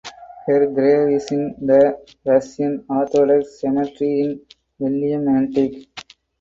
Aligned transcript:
Her 0.47 0.65
grave 0.65 1.11
is 1.13 1.31
in 1.31 1.53
the 1.63 1.95
Russian 2.25 2.83
Orthodox 2.89 3.59
Cemetery 3.61 4.23
in 4.23 4.37
Willimantic. 4.99 5.89